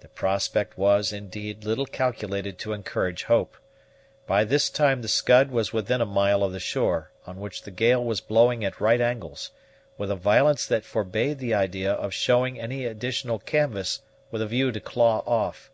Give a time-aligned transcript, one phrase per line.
[0.00, 3.56] The prospect was, indeed, little calculated to encourage hope.
[4.26, 7.70] By this time the Scud was within a mile of the shore, on which the
[7.70, 9.50] gale was blowing at right angles,
[9.96, 14.72] with a violence that forbade the idea of showing any additional canvas with a view
[14.72, 15.70] to claw off.